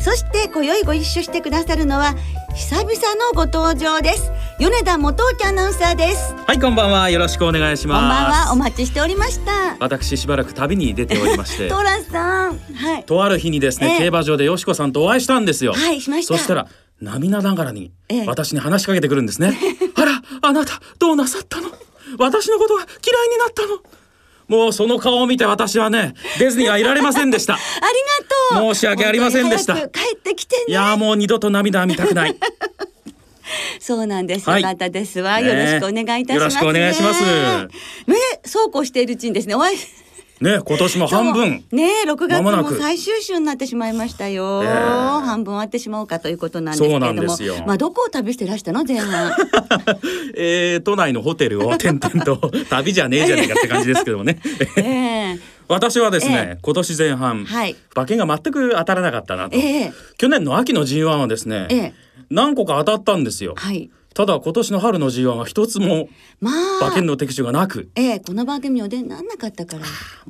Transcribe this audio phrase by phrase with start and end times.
[0.00, 2.14] そして今宵ご一緒してくださるのは
[2.54, 4.32] 久々のご登場です。
[4.58, 6.34] 米田元木アナウンサーです。
[6.46, 7.10] はいこんばんは。
[7.10, 8.00] よろしくお願いします。
[8.00, 8.52] こんばんは。
[8.52, 9.76] お待ちしておりました。
[9.78, 11.68] 私しばらく旅に出ておりまして。
[11.68, 12.58] トラさん。
[12.58, 13.04] はい。
[13.04, 13.98] とある日にですね、ええ。
[13.98, 15.74] 競馬場でよしこさんとお会いしたんですよ。
[15.74, 16.34] はいしました。
[16.34, 16.66] そしたら
[17.00, 18.26] 涙ながらにええ。
[18.26, 19.56] 私に話しかけてくるんですね、
[19.94, 21.68] あらあなたどうなさったの？
[22.18, 23.99] 私のことが嫌いになったの？
[24.50, 27.62] もうその顔を見て私はね出ずにはいられませんでした あり
[28.58, 29.80] がとう申し訳ありませんでした帰
[30.16, 32.36] ってきていねやーもう二度と涙は見たくない
[33.80, 34.48] そうなんです。
[34.48, 35.40] はいよかったですわ。
[35.40, 36.38] ねよろしくお願いいたします、ね。
[36.38, 39.78] よろしくお願いしますね、そうこうしているうちにですね、お会い。
[40.40, 41.64] ね今年も半分。
[41.70, 44.62] ね、六月間も最終週になってしまいましたよ。
[44.64, 44.70] ええ。
[44.70, 47.66] 半分終わってしまうかということなんですけれども。
[47.66, 49.32] まあ、どこを旅してらしたの、前半？
[50.34, 54.40] えー、都内のホテルを転々と旅じゃねえじゃねえかって感じですけどもね。
[54.76, 54.82] え
[55.36, 55.38] え。
[55.68, 56.58] 私はですね、ええ。
[56.62, 57.76] 今年前半、はい。
[57.94, 59.92] 馬券が全く当たらなかったなと、ええ。
[60.16, 61.94] 去年の秋の G1 はですね、ええ。
[62.30, 63.90] 何個か当たったんですよ、はい。
[64.14, 66.08] ただ今年の春の G1 は一つも
[66.40, 66.86] まあ。
[66.86, 69.84] 馬券の的中がなく、ええこの番組お出にならなかったから。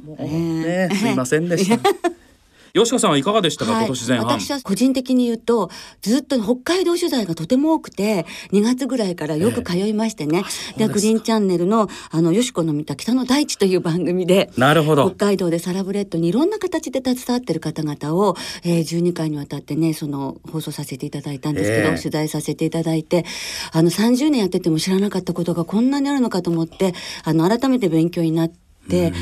[0.04, 1.78] もうえねえすいませんでした
[2.72, 3.86] 吉川さんはいかがでしたか、はい。
[3.86, 4.26] 今年前半。
[4.26, 5.70] 私は個人的に言うと
[6.02, 10.44] ずっと北海道取材がとても多くて2月ぐらいからよく通いましてね、
[10.76, 15.08] でグリーンチャンネルのあのよしこの見た北の大地という番組でなるほど。
[15.10, 21.96] 北海道でサラブレッドにいろんな形で携わってる方々を、えー、12回にわたってねその放送させていただいたんですけど、ええ。
[21.96, 23.24] 取材させていただいて
[23.72, 26.94] あの30年やってても知らなかったことがこんなにあるのかと思って
[27.24, 28.59] あの改めて勉強になって。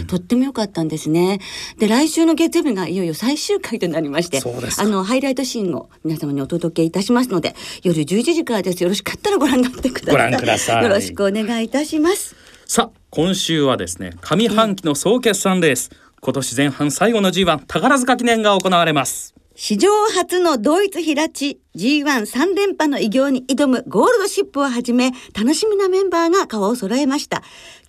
[0.06, 1.40] とっても良かったんですね。
[1.78, 4.40] で、来週の月曜日がいよいよ最終回となりまして、
[4.78, 8.82] あの、ハイライトシーンを皆様にお届けいたしますので、夜11時からです。
[8.82, 10.12] よろしかったらご覧になってください。
[10.12, 12.34] ご覧くださいよろしくお願いいたします。
[12.66, 15.90] さあ今週はですね上半期の総決算レース、
[16.20, 27.42] 今年前半最後の G1 宝塚記念が行われます史上初の同一平地 G13 連覇の偉業に挑むゴールドシップをはじめ楽しみなメンバーが顔を揃えました。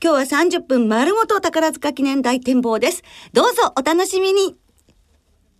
[0.04, 3.04] 今日は30分丸ごと宝塚記念大展望です。
[3.34, 4.56] どうぞお楽しみに。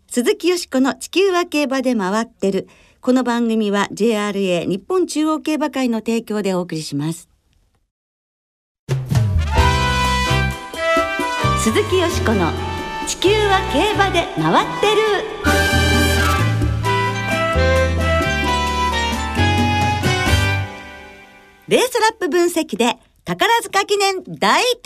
[0.08, 2.68] 鈴木よしこの地球は競馬で回ってる。
[3.02, 7.30] この番組は JRA 日本中央競馬会の提供でお送りします。
[11.60, 12.52] 鈴木よしこの
[13.06, 15.29] 地球は競馬で回ってる。
[21.70, 24.82] レースラップ分析で宝塚記念大展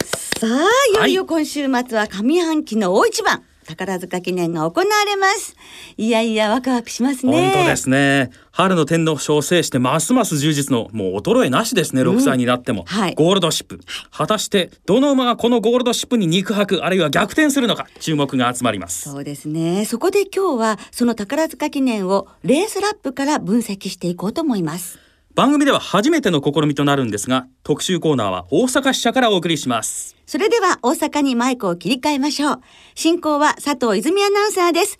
[0.00, 0.08] 望。
[0.40, 0.50] さあ、
[0.90, 5.54] いよいよ今週末は上半期の大一番、宝塚記念が行われます。
[5.98, 7.52] いやいや、ワクワクしますね。
[7.52, 13.80] 本当ですね春の天皇賞を制してますます充実のもう衰えなしですね6歳になっても、はいゴールドシップ
[14.10, 19.84] 果たしてどの馬がこのゴールドシップに肉薄あるいは逆転するのか注目が集まりますそうですね。
[19.84, 24.98] そこで今日は、その宝塚記念をレースラップから分析していこうと思います。
[25.38, 32.60] 番組では初めての試みとなるんですが特集コーナーは大阪支社からお送りしますそれでは大阪にマイクを切り替えましょう。
[32.96, 34.98] 進行は佐藤泉アナウンサーです。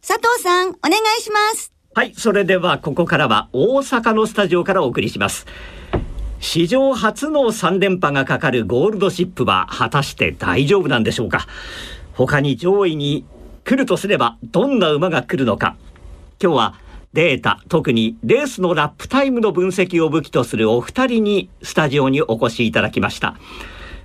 [0.00, 1.72] 佐藤さん、お願いします。
[1.94, 5.44] はい、それではここからは大阪のスタジオからお送りします。
[6.38, 11.46] 史上初の3連覇がかかるゴールドシップは果たして大丈夫なんでしょうか
[12.14, 13.26] 他に上位に
[13.64, 15.76] 来るとすればどんな馬が来るのか
[16.40, 16.74] 今日は
[17.12, 23.36] データ特にレースのラップタイムの分析を武器とするお二人にスタジオにお越しいただきました。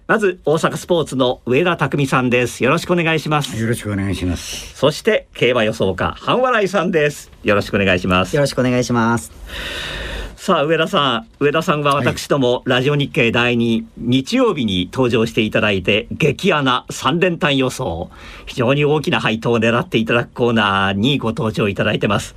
[0.07, 2.63] まず大阪スポーツの上田匠さんです。
[2.63, 3.61] よろしくお願いします。
[3.61, 4.75] よろしくお願いします。
[4.75, 7.31] そして競馬予想家半笑いさんです。
[7.43, 8.35] よろしくお願いします。
[8.35, 9.31] よろしくお願いします。
[10.35, 11.27] さあ上田さん。
[11.39, 18.09] 上田さんは私どもラジオ日経第2日曜日に登場していただいて激穴三連単予想。
[18.47, 22.35] 非常に大きな配当を狙っていただくコーナーにご登場いただいてます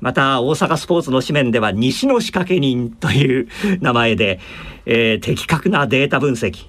[0.00, 3.48] また大阪スポーツの紙面では西の仕掛け人という
[3.80, 4.38] 名前で、
[4.84, 6.66] えー的確なデータ分析。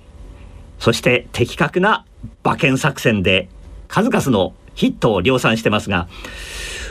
[0.80, 2.06] そして的確な
[2.44, 3.50] 馬券作戦で
[3.88, 6.08] 数々のヒットを量産してますが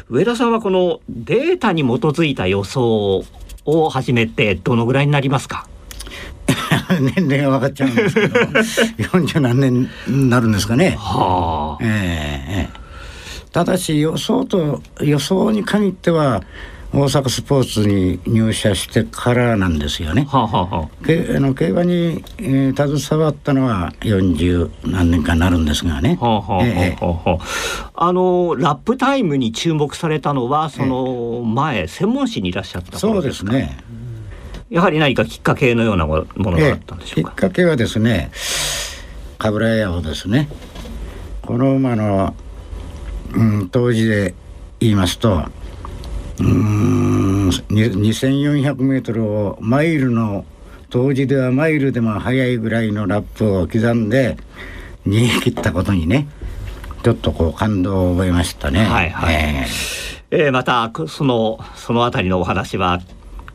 [0.08, 3.24] 上田さんはこのデータに基づいた予想
[3.64, 5.68] を始めてどのぐらいになりますか？
[7.00, 8.38] 年齢が分かっちゃうんですけど、
[9.12, 10.96] 四十何年になるんですかね。
[10.98, 11.84] はあ。
[11.84, 12.75] えええ
[13.56, 16.42] ただし予想と予想に限っては
[16.92, 20.26] 大阪スポーツに入社してからなんですよね。
[20.28, 20.88] はあ、はあ
[21.36, 26.18] あの競馬に、えー携わったのは40何年かなるんですがね。
[26.20, 33.78] あ、のラップタイムに注目されたのはその前専門誌にいらっしゃったそう頃ですね。
[34.68, 37.30] やはり何かきっかけのようなものがあえったんでしょうか？
[37.32, 37.48] えきっ。
[37.48, 38.30] かけはですね
[39.38, 40.46] 冠屋をですね
[41.40, 42.34] この馬の、
[43.34, 44.34] うん、当時で
[44.80, 45.44] 言いますと
[46.38, 47.52] うーんに
[48.12, 50.44] 2400メートルをマイルの
[50.90, 54.36] 当時ではマイルでも速いぐらいのラップを刻んで
[55.06, 56.28] 逃げ切ったことにね
[57.02, 58.84] ちょっとこう感動を覚えましたね。
[58.84, 59.34] はいはい。
[59.36, 59.66] え
[60.30, 60.48] え。
[60.48, 63.00] ーまたそのそのあたりのお話は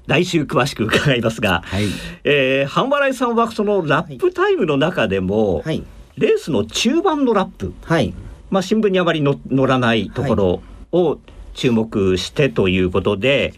[0.07, 1.83] 来週詳しく伺いますが、はい。
[2.23, 5.83] えー半笑いさんはそのラップタイムの中でも、はい。
[6.17, 8.13] レースの中盤のラップ、はい
[8.51, 10.61] まあ、新聞にあまりの載らないところ
[10.91, 11.17] を
[11.53, 13.53] 注目してということで、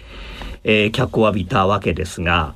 [0.64, 2.56] えー脚光を浴びたわけですが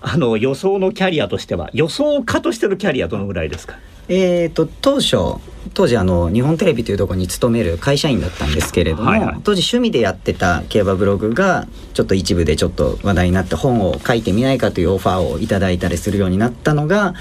[0.00, 3.76] あの予想のキャリアとしては予想家としてのキャリアどのぐらいですか？
[4.08, 5.40] えー、と当初
[5.74, 9.40] 当時あの日本テレビというところに勤める会社員だったんですけれども、はいはい。
[9.44, 17.14] 当時趣味でやってた競馬ブログがちょっと一部でちょっと話題になって本を書いてみないかというオファーをいただいたりするようになったのが、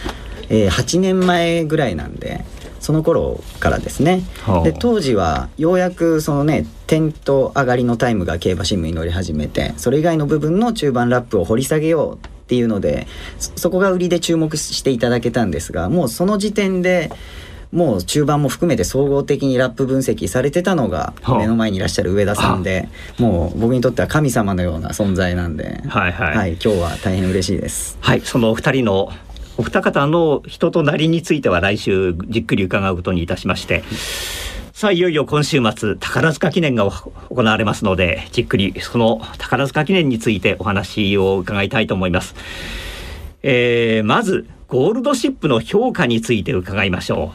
[0.50, 2.44] えー8年前ぐらいなんで
[2.81, 4.24] その頃からですね。
[4.44, 4.63] はあ。
[4.63, 13.07] で当時はようやくそのね点と上がりのタイムが競馬新聞に載り始めてそれ以外の部分の中盤ラップを掘り下げようっていうので
[13.39, 17.12] そそこが売りで注目していただけたんですがもうその時点で
[17.72, 21.38] もう中盤も含めて総合的にラップ分析されてたのがはあ。
[21.38, 26.12] 目の前にいらっしゃる上田さんでもう僕にとっては神様のような存在なんで、はい。
[26.12, 27.98] はい今日は大変嬉しいです。
[28.01, 29.10] はい、そのお二人の
[29.57, 33.83] お二方の人となりについては来週じっくり伺うことにいたしまして、
[34.74, 37.13] さあいよいよ今週末宝塚記念が行
[37.44, 42.36] われますので、じっくりその宝塚記念についてお話を伺いたいと思います。
[43.44, 47.33] えーまずゴールドシップの評価について伺いましょ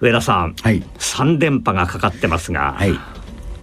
[0.00, 0.04] う。
[0.06, 2.98] 上田さん、はい三連覇がかかってますが、はい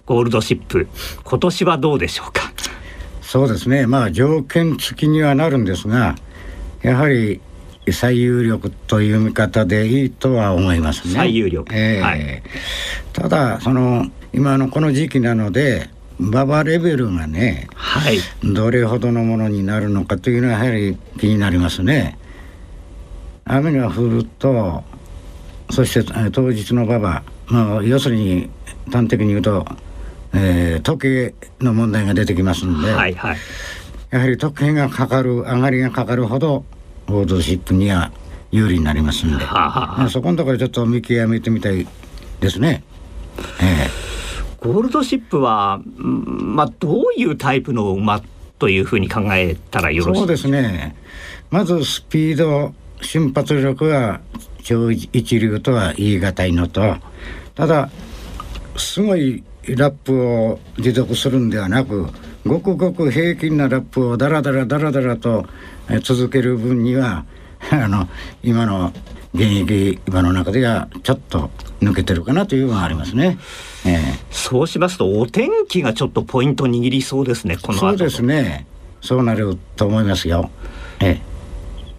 [0.06, 0.88] ゴールドシップ
[1.24, 2.52] 今年はどうでしょうか？
[3.20, 6.14] そうですねまあ条件付きにはなるんですが
[6.82, 7.40] やはり
[7.92, 11.14] 最有力という見方でいいとは思いますね。
[11.14, 12.42] 最有力ええはい
[13.12, 15.88] ただその今のこの時期なので
[16.18, 18.18] 馬場レベルがねはい。
[18.42, 22.18] どれほどのものになるのかというのはやはり気になりますね。
[23.44, 24.82] 雨が降ると
[25.70, 28.50] そしてえー当日の馬場、まあ、要するに
[28.92, 29.64] 端的に言うと、
[30.34, 33.36] えー時計の問題が出てきますんで、はいはい。
[34.10, 36.64] やはり時計がかかる上がりがかかるほど
[37.06, 38.12] ゴールドシップには
[38.50, 41.86] 有利になりますんで、まあそこのところちょっと見極めてみたい
[42.40, 42.82] ですね。
[43.60, 43.88] え
[44.60, 48.22] ゴールドシップは、うんまあ、どういうタイプの馬
[48.58, 50.96] というふうに考えたらえよろしいそうですね。
[51.50, 54.20] まずスピード瞬発力は
[54.62, 56.96] 超一流とは言い難いのと
[57.54, 57.90] ただ
[58.76, 62.08] すごいラップを持続するんではなく
[62.46, 65.46] ごくごく平均なラップをダラダラダラダラと
[65.90, 67.24] え続ける分には
[67.70, 68.08] あの
[68.42, 68.92] 今の
[69.34, 71.50] 現役馬の中ではちょっと
[71.82, 73.38] 抜けてるかなというのがありますね。
[73.84, 78.66] ええそうしますとお天気がちょっとポイント握りそうですねこの後そうですね
[79.00, 80.50] そうなると思いますよ。
[81.00, 81.36] ええ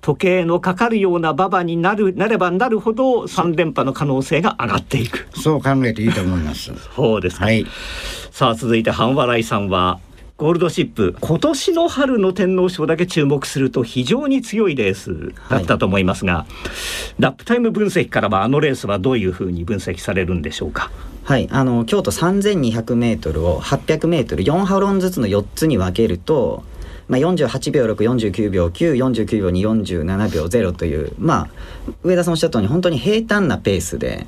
[0.02, 6.72] 時計のかかるような馬場になるなればなるほど3連覇の可能性が上がっていくそう考えていいと思います。
[6.96, 7.66] そうですか、はい。
[8.32, 10.00] さあ続いて半笑いさんは
[10.38, 16.46] ゴールドシップ今年の春の天皇賞だけ注目すると非常に強いレースだったと思いますが、
[17.18, 20.92] ラップタイム分析からはあのレースはどういうふうに分析されるんでしょうか？
[21.24, 26.64] はい、あの京都 3200m を 800m4 ハロンずつの4つに分けると、
[27.08, 31.50] まあ、48秒649秒949秒247秒0というまあ
[32.04, 34.28] 上田さんおっしゃったように本当に平坦なペースで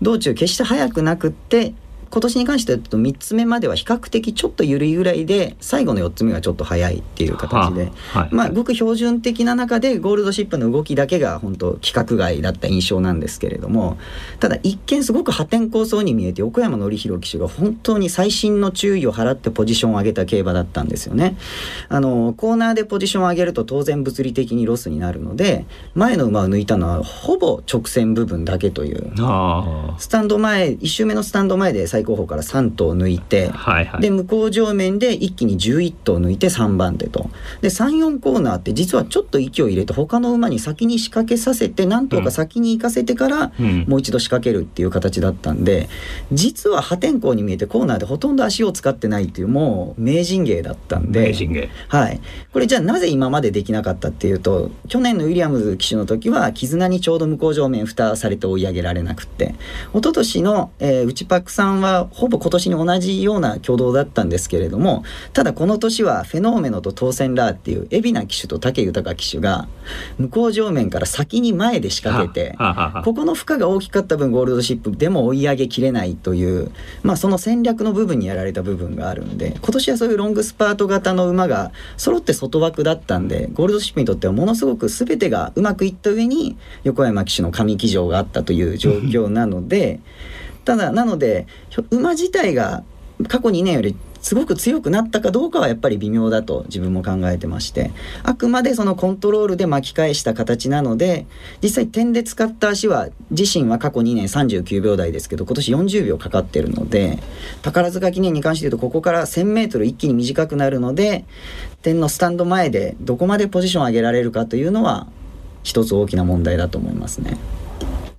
[0.00, 1.74] 道中決して速くなくって
[2.10, 8.28] 今年に関してはと3つ目までは比較的ちょっと緩いぐらいで最後の4つ目がちょっと速いっていう形で、ははい。
[8.32, 13.98] まあごく標準的な中でゴールドシップの動きだけが本当規格外だった印象なんですけれども
[14.40, 21.36] ただ一見すごく破天荒そうに見えて横山典弘騎手が本当に細心の注意を払ってポジションを上げた競馬だったんですよね。
[21.88, 29.12] あのコーナーでポジションを上げると当然物理的にロスになるので前の馬を抜いたのはほぼ直線部分だけという。
[29.20, 34.00] あスタンド前1周目のスタンド前で最最高峰から3頭抜いて、はいはい。
[34.00, 37.30] で向こう上面で一気に11頭抜いて3番手と。
[37.60, 43.84] で34コーナーって実はちょっと息を入れて他の馬に先に仕掛けさせて何頭か先に行かせてからうん。
[43.86, 45.88] もう一度仕掛けるっていう形だったんで
[46.32, 51.20] 実は破天荒に見えてコーナーでほとんど足を使ってないっていうもう名人芸だったんで。
[51.20, 51.68] 名人芸。
[51.88, 52.20] はい、
[52.52, 59.54] これじゃあなぜ今までできなかったっていうと去年のウィリアムズ騎手の時は絆にちょうど向こう上面蓋されて追い上げられなくって。
[59.92, 69.68] 一昨年の、えー、内パックさんはほぼ今年に同じような挙動だったんですけれどもただこの年はフェノーメノと当選ラーっていう海老名騎手と武豊騎手が
[70.18, 72.56] 向こう上面から先に前で仕掛けて。
[73.04, 76.70] ここの負荷が大きかった分ゴールドシップでも追い上げきれないという、
[77.02, 90.00] まあ、その戦略の部分にやられた部分があるんで今年はそういうロングスパート型の馬が揃って外枠だったんでゴールドシップにとってはものすごく全てがうまくいった上に横山騎手の神騎乗があったという状況なので
[90.64, 91.46] ただなので
[91.90, 92.82] 馬自体が
[93.28, 97.90] 過去2年よりすごく強くなったかどうかはやっぱり微妙だと自分も考えてまして
[98.22, 101.26] あくまでそのコントロールで巻き返した形なので
[101.62, 107.18] 実際点で使った足は自身は過去2年39秒台ですけど今年40秒かかってるので
[107.62, 111.24] 宝塚記念に関して言うとここから 1000m 一気に短くなるので
[111.82, 115.06] 点のスタンド前でどこまでポジション上げられるかというのは
[115.62, 117.36] 一つ大きな問題だと思いますね。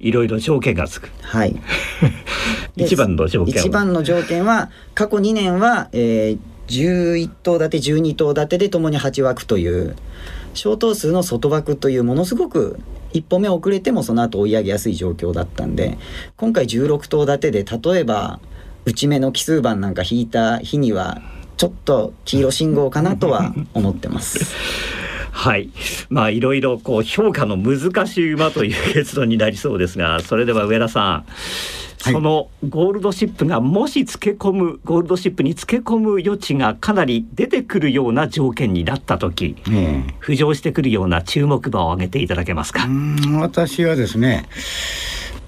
[0.02, 1.56] いろいろ条件がつくはい。
[2.76, 3.62] で一番の条件は？
[3.62, 9.96] 一番の条件は過去2年は、えー、11頭立て12頭立てでともに8枠という
[10.54, 12.80] 小頭数の外枠というものすごく
[13.14, 15.98] 一歩目遅れてもその後追い上げやすい状況だったんで
[16.38, 18.40] 今回16頭立てで例えば
[18.86, 21.22] 内目の奇数番なんか引いた日には
[21.58, 24.56] ちょっと黄色信号かなとは思ってます。
[25.32, 25.70] はい。
[26.10, 31.26] まあいろいろこう評価の難しい馬という結論になりそうですがそれでは上田さん、は
[32.10, 32.14] い。
[32.14, 40.14] そのゴールドシップがもしつけ込むゴールドシップにつけ込む余地がかなり出てくるような条件になった時ええ。
[40.20, 42.86] 浮上してくるような注目馬を挙げていただけますか？
[42.86, 44.50] うん私はですね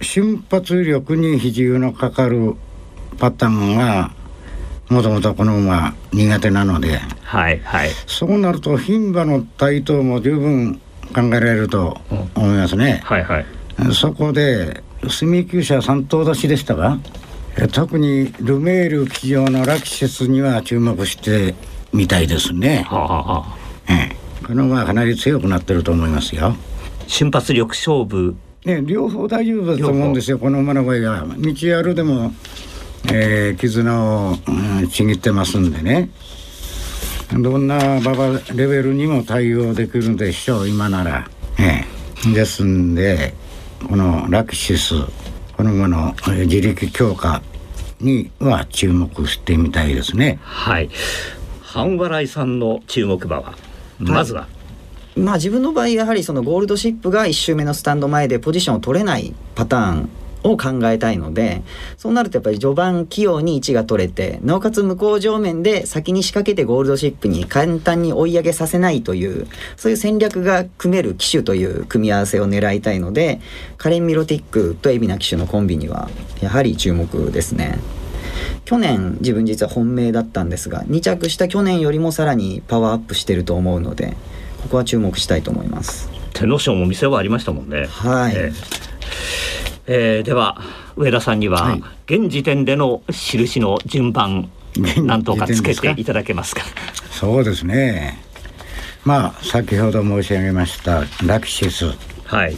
[0.01, 2.55] 瞬発力に比重のかかる
[3.17, 4.11] パターンが
[4.93, 6.99] もともとこの馬苦手なので。
[7.23, 7.89] はいはい。
[8.05, 10.79] そうなると牝馬の台頭も十分
[11.13, 11.97] 考えられると
[12.35, 13.01] 思いますね。
[13.03, 13.45] はいはい。
[13.93, 16.99] そこで住厩舎三頭出しでしたが
[17.57, 21.55] え特にルメール騎乗のラキシスには注目して
[21.91, 22.85] みたいですね。
[22.87, 26.55] はあ、はあはあ、ええ、この馬はかなり強くなってると思いますよ。
[27.07, 28.35] 瞬発力勝負。
[28.65, 30.39] ね、両方大丈夫だと思うんですよ。
[30.39, 31.25] この馬の場合は。
[31.37, 32.33] 道あるでも、
[33.11, 36.09] えー絆を、うんちぎってますんでね。
[37.31, 41.27] どんな馬場レベルにも対応できるんでしょう今なら、
[41.59, 41.83] え
[42.29, 42.33] え。
[42.33, 43.33] ですんで
[43.87, 44.93] このラキシス
[45.57, 47.41] この馬のえー自力強化
[47.99, 50.39] には注目してみたいですね。
[50.43, 50.89] はい。
[51.61, 53.55] 半笑いさんの注目馬は
[53.99, 54.47] まずは、
[55.15, 60.09] まあ自分の場合やはりそのゴールドシップが1周目のスタンド前でポジションを取れないパターン
[60.43, 61.63] を考えたいので
[61.97, 69.47] そうなるとやっぱり序盤器用に位置が取れてなおかつ向こう上面で先に仕掛けてゴールドシップに簡単に追い上げさせないという
[69.77, 73.39] そういう戦略が組める機種という組み合わせを狙いたいので
[73.77, 76.09] カレン・ミロティックと海老名騎手のコンビには
[76.41, 77.79] やはり注目ですね。
[78.65, 84.15] 去年自分実は本命だったんですが2着した去年よりもさらにパワーアップしてると思うので
[84.61, 86.09] ここは注目したいと思います。
[86.33, 87.85] 天皇賞も見せはありましたもんね。
[87.89, 88.92] はいえー
[89.87, 90.61] えーでは
[90.95, 91.83] 上田さんには、はい。
[92.05, 95.07] 現時点での印の順番現時点ですか？
[95.07, 96.61] 何とかつけていただけますか？
[97.11, 98.19] そうですね。
[99.05, 101.91] まあ先ほど申し上げましたラキシス。
[102.25, 102.55] はい。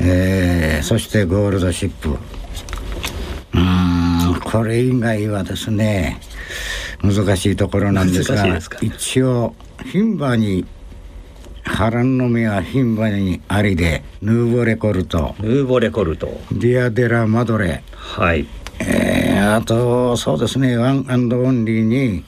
[0.00, 2.10] えーそしてゴールドシップ。
[2.10, 6.20] うーんこれ以外はですね
[7.02, 8.46] 難しいところなんですが
[8.80, 9.54] 一応
[9.92, 10.64] 牝馬に
[11.72, 16.28] 波乱の目は牝馬にありでヌーボレコルトヌーボレコルト。
[16.52, 18.46] ディアデラマドレ、はい。
[18.78, 22.24] えーあとそうですねワンアンドオンリーに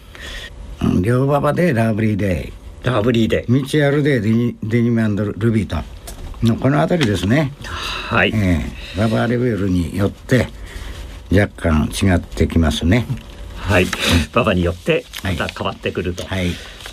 [0.82, 3.44] うん両馬場でラブリーデラブリーで。
[3.48, 5.76] イ道あるでデニデニムアンドルビーと
[6.42, 8.32] のこの辺りですねはい。
[8.34, 8.60] え
[8.96, 10.48] えババレベルによって
[11.32, 13.06] 若干違ってきますね。
[13.56, 13.86] はい。
[14.32, 16.24] 馬場によってまはいた変わってくると。
[16.26, 16.50] はい。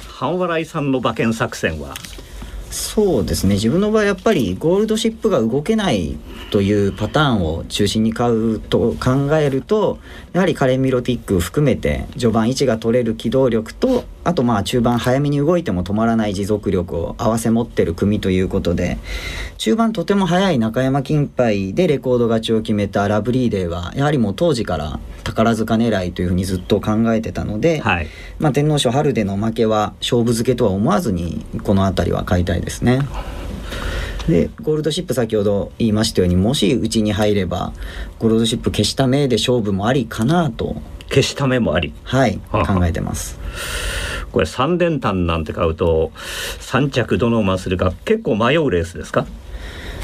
[0.07, 1.93] 半笑いさんの馬券作戦は。
[2.71, 3.55] そうですね。
[3.55, 6.17] 自分の場合やっぱりゴールドシップが動けない
[6.51, 9.99] というパターンを中心に買うと考えると
[10.31, 18.97] やはりカレン・ミロティック含めて序盤位置が取れる機動力とあとまあ中盤早めに動いても止まらない持続力を合わせ持ってる組ということで
[19.57, 28.07] 中盤とても速い中山金杯でレコード勝ちを決めたラブリーデーはやはりもう当時から宝塚狙いというふうにずっと考えてたので、はい
[28.39, 33.01] まあ、天皇賞春での負けは勝負付けとは思わずにこの辺りは買いたいですね。
[34.27, 37.73] でゴールドシップ先ほど言いましたようにもしうちに入れば
[38.19, 40.75] ゴールドシップ消した目で勝負もありかなと
[41.09, 43.39] 消した目もありはい考えてます。
[44.31, 46.11] これ三連単なんて買うと
[46.59, 49.25] 3着どの馬するか結構迷うレースですか？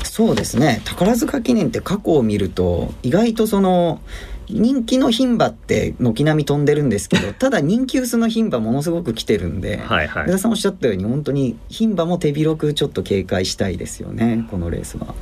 [0.04, 0.82] そうですね。
[0.86, 4.02] 宝塚記念って過去を見ると意外とその
[4.50, 15.14] 人気の牝馬って軒並み飛んでるんですけど ただ人気薄の牝馬ものすごく来てるんで、はい田さんおっしゃったように本当に牝馬も手広くちょっと警戒したいですよねこのレースは。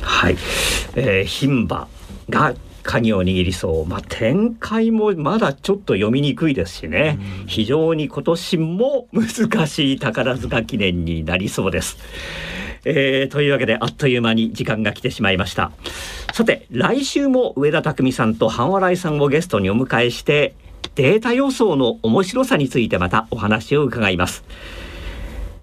[0.00, 0.36] はい、
[0.94, 1.86] えー、牝馬
[2.30, 2.54] が
[2.86, 11.98] 鍵を握りそう、まあ、展開もまだちょっと読みにくいですしね、非常に今年も難しい宝塚記念になりそうです。
[12.84, 15.72] えーというわけであっという間に時間が来てしまいました。
[16.32, 20.54] さて来週も上田匠さんと半笑いさんをゲストにお迎えして
[20.94, 24.44] データ予想の面白さについてまたお話を伺います、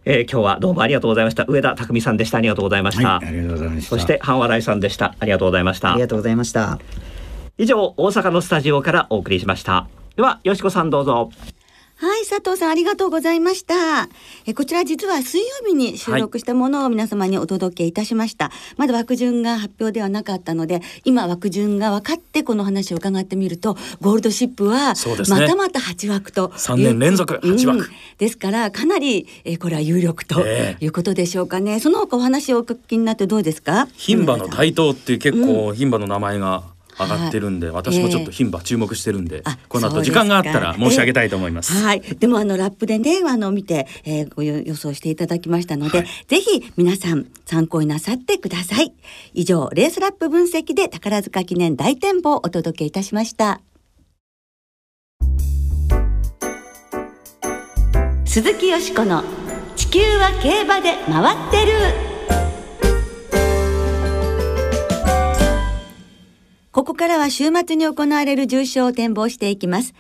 [0.03, 1.45] えー今日はどうもありがとうございました。
[1.47, 2.39] 上田匠さんでした。
[2.39, 3.89] ありがとうございました、はい、ありがとうございました。
[3.89, 5.15] そして半笑いさんでした。
[5.17, 5.93] ありがとうございました。
[5.93, 6.79] ありがとうございました。
[7.59, 11.29] 以上大阪のスタジオからお送りしましたではよしこさんどうぞ
[11.95, 14.09] はい、佐藤さんありがとうございました。
[14.45, 18.51] えこちら実は水曜日に収録したものを皆様にお届けいたしました。
[18.75, 24.95] まだ枠順が発表ではなかったので、今枠順が分かってこの話を伺ってみると、ゴールドシップは
[25.29, 26.49] またまた8枠と。
[26.49, 31.79] 3年連続8枠うんですからかなり、えこれは有力とええいうことでしょうかね。
[31.79, 33.87] その他お話をお聞きになってどうですか？
[33.97, 36.63] 牝馬のタ台頭っていう結構牝馬の名前が
[36.99, 41.73] 上がってるんで、はい私もちょっと牝馬注目してるんで、あこの後時間があったら申し上げたいと思います。
[41.73, 42.01] はい。
[42.01, 48.93] でもあのラップでね、あの見て、えー、ご予想していただきましたので、はいぜひ皆さん参考になさってください。
[49.33, 53.61] 以上、レースラップ分析で宝塚記念大展望をお届けいたしました。
[58.25, 59.23] 鈴木よしこの
[59.75, 62.12] 地球は競馬で回ってる。
[66.73, 69.93] ここからは週末に行われる重賞を展望していきます。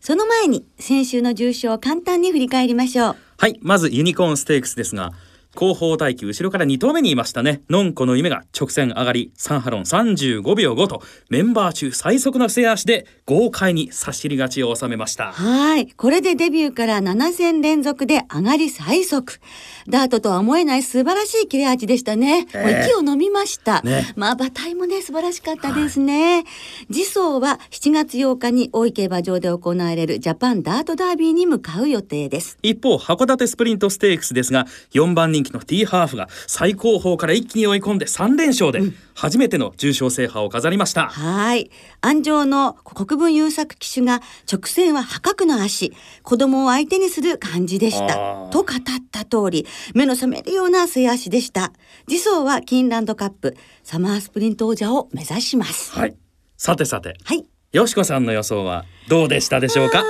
[0.00, 3.16] その前に先週の重賞を簡単に振り返りましょう。
[3.38, 5.12] はい、まずユニコーンステークスですが、
[5.56, 7.62] 後方待機後ろから2頭目にいましたね。
[7.68, 15.32] ノンコの夢が直線上がり、サンハロン35秒5と、メンバー中最速の末足で豪快に差し入り勝ちを収めました。
[15.32, 15.88] はい。
[15.88, 19.40] これでデビューから7戦連続で上がり最速。
[19.88, 22.46] ダートとは思えない素晴らしい切れ味でしたね。
[22.54, 23.82] もう息を飲みました。
[23.82, 26.44] ねまあ、馬体もね、素晴らしかったですね。
[26.90, 32.58] 次走は7月8日に大井競馬場で行われるジャパンダートダービーに向かう予定です。
[32.62, 38.80] 一方、函館スプリントステークスですが、4番人気の T ハーフが最高峰から一気に追い込んで3連勝で、
[39.14, 41.08] 初めての重賞制覇を飾りました。
[41.08, 41.70] はい。
[42.00, 48.14] 安城の国分優作騎手が直線は破格の足、子供を相手にする感じでした。
[48.50, 48.66] と語っ
[49.10, 51.72] た通り、目の覚めるような末足でした。
[52.08, 55.92] 次走はキーンランドカップ、サマースプリント王者を目指します。
[55.92, 56.16] はい。
[56.56, 57.44] さてさて、はい。
[57.72, 60.02] よしこさんの予想はどうでしたでしょうか？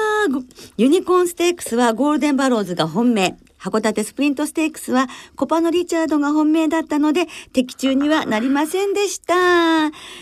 [0.78, 3.36] ユニコーンステークスはゴールデンバローズが本命。
[3.60, 9.34] 函館スプリントステークスはコパノリチャードが本命だったので的中にはなりませんでした。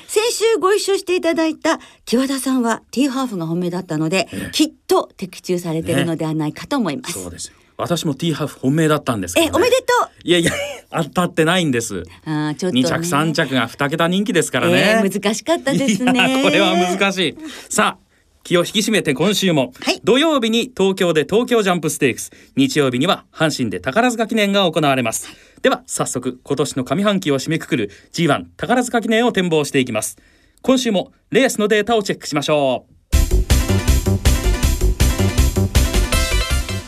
[0.08, 7.22] 先週ご一緒していただいた木和田さんは T ハーフが本命だったので、きっと的中されているのではないかと思います。
[7.22, 7.54] そうですよ。
[7.78, 9.56] 私も T ハーフ本命だったんですけど、え、ね。
[9.56, 9.84] おめでと
[10.24, 10.52] いやいや、
[10.90, 11.98] 当たってないんです。
[11.98, 12.82] うあーちょっと、ね。
[12.82, 15.00] 2着3着が2桁人気ですからね。
[15.04, 16.42] えー難しかったですね。
[16.42, 17.36] これは難しい。
[17.70, 18.07] さあ、
[18.42, 25.28] 気を引き締めて今週も、はい土曜日に東京で東京ジャンプステークス、日曜日には阪神で宝塚記念が行われます。
[25.60, 30.16] では早速今年の上半期を締めくくる G1 宝塚記念を展望していきます。
[30.62, 32.98] 今週もレースのデータをチェックしましょう。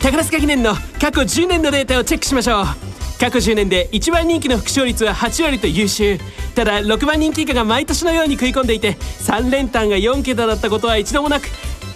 [0.01, 6.17] 宝塚記念の過去10年のデータをチェックしましょう過去10年で1番人気の副勝率は8割と優秀。
[6.55, 11.47] ただ6番人気以下が毎年のように食い込んでいて3連単が4桁だったことは一度もなく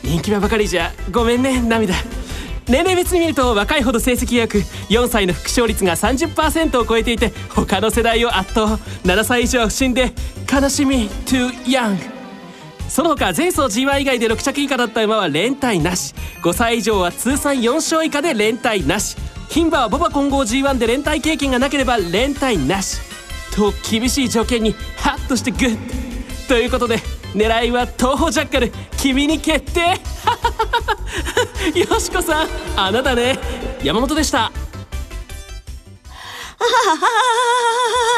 [0.03, 1.95] 人気馬ばかりじゃごめんね涙。
[2.67, 4.59] 年齢別に見ると若いほど成績が良く
[4.89, 8.75] 4歳の副勝率が30%を超えていて他の世代を圧倒。
[9.03, 10.13] 7歳以上は不審で
[10.47, 11.09] 悲しみ。
[11.09, 11.97] Too young
[12.87, 16.13] その他前走 G1 以外で6着以下だった馬は連帯なし。
[16.43, 19.17] 5歳以上は通算4勝以下で連帯なし。
[19.49, 22.99] 牝馬はボバ混合 G1 で連帯経験がなければ連帯なし。
[23.55, 25.77] と厳しい条件にハッとしてグッ
[26.49, 26.97] ということで
[27.33, 28.69] 狙いは東方ジャッカル
[29.01, 29.97] 君に決定。
[31.79, 33.39] よしこさんあなたね。
[33.83, 34.51] 山本でした。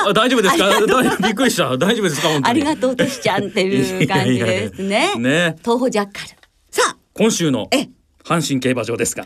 [0.08, 0.86] あ大丈夫ですか？
[0.88, 2.30] 大びっくりした大丈夫ですか？
[2.44, 5.16] ありがとうとしちゃんっていう感じですね。
[5.18, 6.30] ね東方ジャッカル。
[6.72, 7.88] さあ、今週のえ。
[8.24, 9.26] 阪神競馬場ですが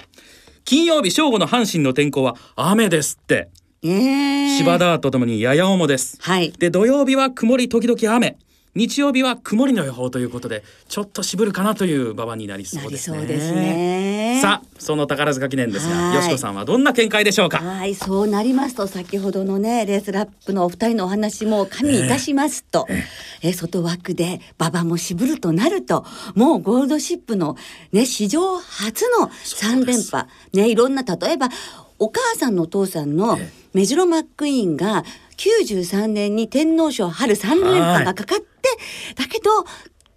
[0.65, 3.49] 金曜日正午の阪神の天候は雨ですって。
[3.83, 6.17] えー、芝ダートともにやや重です。
[6.21, 6.51] はい。
[6.51, 8.37] で土曜日は曇り時々雨
[8.73, 13.27] 日曜日は曇りの予報ということでちょっと渋るかなという馬場になりそうですね。
[13.27, 14.39] すね。
[14.41, 16.15] さあその宝塚記念ですはい。
[16.15, 17.57] がよしこさんはどんな見解でしょうか？
[17.57, 22.87] はい、そうなりますと先ほどのねレースラップのお二人のお話も加味いたしますと、
[23.41, 26.05] えー外枠で馬場も渋るとなると
[26.35, 27.57] もうゴールドシップの
[27.91, 30.27] ね史上初の三連覇。
[30.53, 31.49] ねいろんな例えば
[31.99, 33.37] お母さんのお父さんの
[33.73, 35.03] メジロマックイーンが
[35.41, 38.45] 93年に天皇賞春3連覇がかかって、
[39.15, 39.49] だけど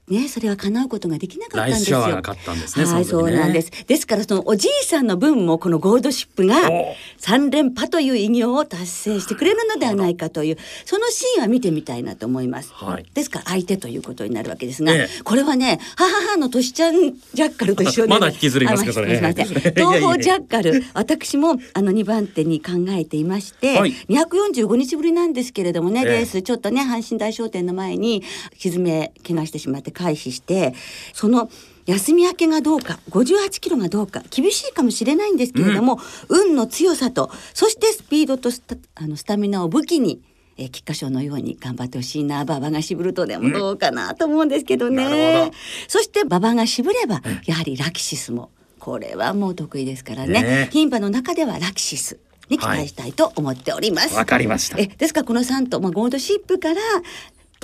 [0.06, 1.98] ね、それは叶うことができなかったんですよ。
[2.00, 3.04] 来週はなかったんですねはい、ね。
[3.04, 3.70] そうなんです。
[3.86, 12.70] ですから、そのおじいさんの分も、このゴールドシップがお三連覇という偉業を達成してくれるのではないかという、そのシーンは見てみたいなと思います。
[12.74, 13.06] はい。
[13.14, 15.22] ですから、相手ということになるわけですが、ええ。
[15.22, 23.92] これはね、母のとしちゃんジャッカルと一緒で、まだ引きずりますかあそれ東方ジャッカル、私もあの2番手に考えていまして、はい。
[24.10, 26.12] 245日ぶりなんですけれどもね、ええ。
[26.12, 28.22] レースちょっとね阪神大商店の前に
[28.58, 28.74] 蹄
[29.26, 30.74] 怪我してしまって回避して
[31.14, 31.48] その
[31.86, 40.22] 休み明けがどうか58キロがどうか厳しいかもしれないんですけれども、運の強さとそしてスピードとスタあのスタミナを武器に
[40.56, 45.56] えー菊花賞のように頑張ってほしいな馬場が渋るとでもどうかなと思うんですけどね、なるほど。
[45.88, 50.42] そして馬場が渋ればやはりラキシスもこれはもう得意ですからね。
[50.42, 54.14] ね牝馬の中ではラキシスに期待したいと思っております。
[54.14, 54.78] わかりました。
[54.78, 56.80] えですからこの3頭、まあ、ゴールドシップから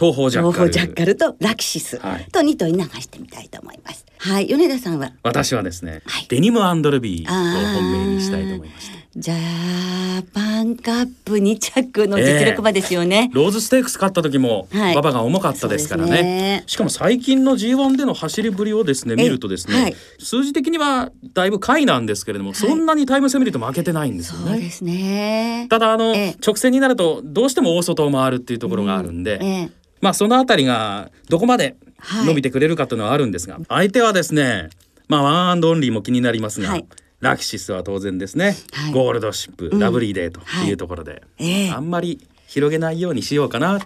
[0.01, 1.15] 東方ジャッカル。
[1.15, 1.99] とラキシス。
[1.99, 2.27] はい。
[2.33, 4.07] と2頭に流してみたいと思います。
[4.17, 5.13] はい、米田さんは？
[5.23, 6.27] 私はですね、はい。
[6.29, 9.01] デニムアンドルビーを本命にしたいと思いまして。
[9.17, 13.31] ジャパンカップ2着の実力馬ですよね。
[13.35, 14.93] ローズステークス勝った時もはい。
[14.93, 16.65] 馬場が重かったですからね,、そうですね。
[16.67, 19.97] しかも最近の G1 での走りぶりをですねえ見るとですね、はい。
[20.19, 24.53] 数字的にはだいぶ下位なんですけれども、そんなにタイム差見ると負けてないんですよね。
[24.53, 25.67] そうですね。
[25.69, 26.37] ただあの、ええ。
[26.45, 32.27] 直線になるとどうしても大外を回るっていうところがあるんで、ええまあそのあたりがどこまではい。
[32.27, 34.71] 伸びてくれるかというのはあるんですが、相手はですね
[35.09, 36.87] まあワンアンドオンリーも気になりますが、はい。
[37.21, 38.93] ラキシスは当然ですね、はい。
[38.93, 39.79] ゴールドシップ、うん。
[39.79, 40.69] ラブリーデーとはい。
[40.69, 41.71] いうところで、ええ。
[41.71, 43.79] あんまり広げないようにしようかな。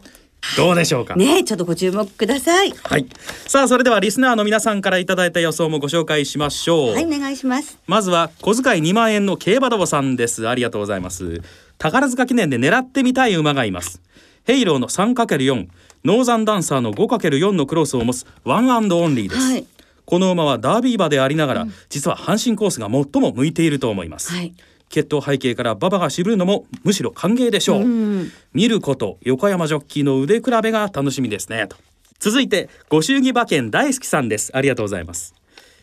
[0.57, 2.71] どうでしょうか、ねえちょっとご注目ください。
[2.85, 3.07] はい。
[3.49, 7.79] さあそれではリスナーの皆さんからいただいた予想もご紹介しましょう、はい、お願いします。
[7.87, 10.47] まずは小遣い2万円の競馬どぼさんです。
[10.47, 11.41] ありがとうございます。
[11.79, 14.01] 宝塚記念で狙ってみたい馬がいます
[14.45, 15.69] ヘイローの 3×4
[16.05, 19.67] ノーザンダンサーの 5×4 のクロスを持つワンアンドオンリーです、はい。
[20.05, 24.55] この馬はダービー馬でありながら、実は阪神コースが最も向いていると思います、はい。
[24.91, 28.33] 血統背景から馬場が渋るのもむしろ歓迎でしょう、うん。
[28.53, 31.77] ミルコと横山ジョッキーの腕比べが楽しみですねと。
[32.21, 34.51] 続いてご祝儀馬券大好きさんです。
[34.55, 35.35] ありがとうございます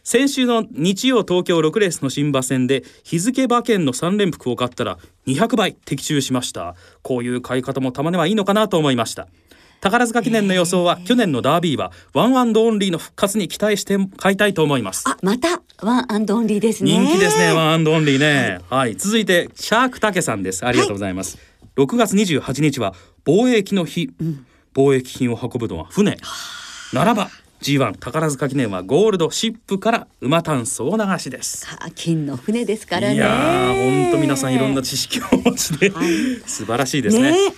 [0.03, 6.75] 先週の日曜東京6レースの新馬戦で日付馬券の3連複を買ったら200倍的中しました。
[7.01, 9.27] こういう買い方もたまにはいいのかなと思いました。
[9.79, 15.07] 宝塚記念の予想は去年のダービー馬ワンアンドオンリーの復活に期待して買いたいと思います。
[15.07, 16.91] あ、またワンアンドオンリーですね。
[16.91, 18.59] 人気ですねワンアンドオンリーね。
[18.69, 20.65] はい、続いてシャークタケさんです。
[20.65, 21.39] ありがとうございます、
[21.75, 22.93] 6月28日は
[23.25, 24.11] 貿易の日、
[24.75, 26.17] 貿易品を運ぶのは船。
[26.93, 27.29] ならば
[27.61, 31.65] G1 宝塚記念はゴールドシップから馬単総流しです。
[31.65, 33.15] か金の船ですからね。
[33.15, 35.91] いやー本当皆さんいろんな知識をお持ちで、
[36.47, 37.31] 素晴らしいですね。
[37.31, 37.53] ね。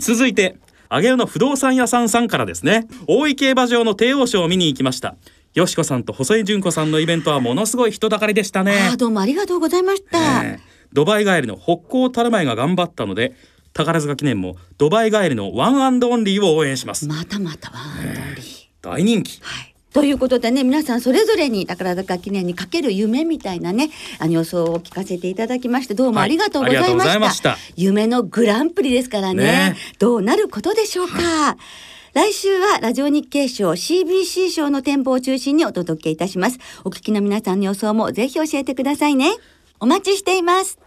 [0.00, 0.56] 続いて
[0.90, 2.86] 上尾の不動産屋さんさんからですね。
[3.06, 5.16] 大井競馬場の帝王賞を見に行きました。
[5.54, 8.94] よしこさんと細江純子さんのイベントはものすごい人だかりでしたね。
[8.98, 10.18] どうもありがとうございました。
[10.92, 13.32] ドバイ帰りのホッコータルマエが頑張ったので
[13.72, 17.06] 宝塚記念もドバイ帰りのワンアンドオンリーを応援します。
[17.06, 18.59] またまたワンアンドオンリー。
[18.82, 19.40] 大人気。
[19.42, 19.74] はい。
[19.92, 23.90] ということでね皆さんそれぞれに宝塚記念にかける夢みたいなね
[24.20, 27.56] あの予想を聞かせていただきましてどうもありがとうございました,、はいした。
[27.74, 29.42] 夢のグランプリですからね。
[29.42, 29.76] ね。
[29.98, 31.56] どうなることでしょうか、
[32.14, 36.58] 来週はラジオ日経賞 CBC 賞の展望を中心にお届けいたします。
[36.84, 39.32] お聞きの皆さんの予想もぜひ教えてくださいね。
[39.80, 40.78] お待ちしています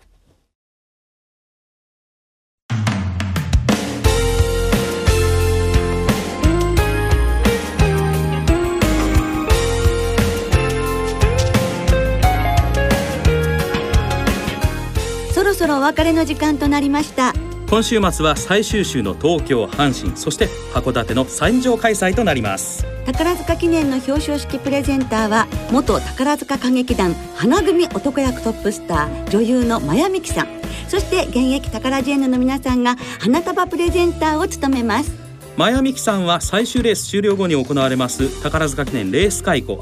[15.78, 17.34] お別れの時間となりました。
[17.70, 22.86] 今週末は最終週の東京阪神そして函館の三場開催となります。
[23.06, 30.48] 宝塚記念の表彰式プレゼンターは元宝塚歌劇団花組男役トップスター女優の真矢美樹さん。
[30.88, 35.23] そして現役宝ジェンヌの皆さんが花束プレゼンターを務めます
[35.56, 39.78] マヤミキさんは最終レース終了後に行われます宝塚記念レース会湖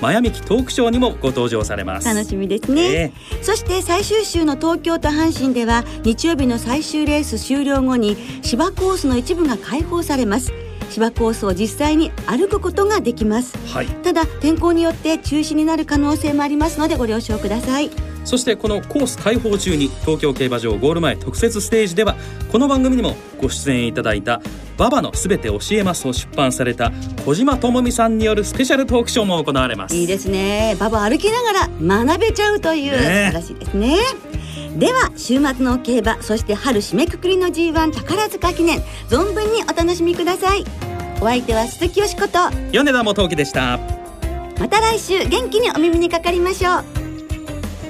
[0.00, 2.08] マヤミキトークショーにもご登場されます。
[2.08, 10.52] 楽しみですね、えー、そして最終週の東京と阪神では日曜日の最終レース終了後に芝コースの一部が開放されます。
[10.88, 17.90] 芝コースを実際に歩くことができます、はい、ただ天候によって中止になる可能性もありますのでご了承ください
[18.24, 22.16] そしてこのコース開放中に東京競馬場ゴール前特設ステージでは
[22.52, 24.40] この番組にもご出演いただいた
[24.78, 26.92] 「馬場のすべて教えます」を出版された
[27.24, 29.96] 小島智美さんによるスペシャルトークショーも行われます。
[29.96, 30.76] いいですね。
[30.78, 33.96] 馬場歩きながら学べちゃうという、ね、素晴らしいですね。
[34.76, 40.64] では週末の競馬そして春締めくくりの G1 宝塚記念存分にお楽しみください。
[41.20, 42.38] お相手は鈴木よしこと
[42.72, 43.78] 米田元樹でした。
[44.58, 47.09] また来週元気にお耳にかかりましょう